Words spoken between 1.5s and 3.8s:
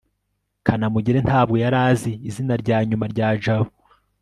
yari azi izina rya nyuma rya jabo